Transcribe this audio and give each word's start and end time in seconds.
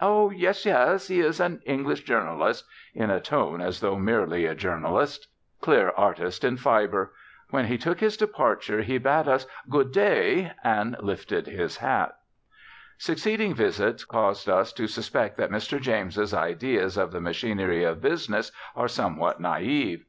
"Oh, 0.00 0.30
yes, 0.32 0.66
yes; 0.66 1.06
he 1.06 1.20
is 1.20 1.38
an 1.38 1.62
English 1.64 2.02
journalist," 2.02 2.64
in 2.94 3.10
a 3.10 3.20
tone 3.20 3.60
as 3.60 3.78
though, 3.78 3.94
merely 3.96 4.44
a 4.44 4.52
journalist. 4.56 5.28
Clear 5.60 5.90
artist 5.96 6.42
in 6.42 6.56
fibre. 6.56 7.12
When 7.50 7.66
he 7.66 7.78
took 7.78 8.00
his 8.00 8.16
departure 8.16 8.82
he 8.82 8.98
bade 8.98 9.28
us 9.28 9.46
"Good 9.70 9.92
day," 9.92 10.50
and 10.64 10.96
lifted 10.98 11.46
his 11.46 11.76
hat. 11.76 12.16
Succeeding 12.96 13.54
visits 13.54 14.04
caused 14.04 14.48
us 14.48 14.72
to 14.72 14.88
suspect 14.88 15.36
that 15.36 15.52
Mr. 15.52 15.80
James's 15.80 16.34
ideas 16.34 16.96
of 16.98 17.12
the 17.12 17.20
machinery 17.20 17.84
of 17.84 18.00
business 18.02 18.50
are 18.74 18.88
somewhat 18.88 19.38
naive. 19.38 20.04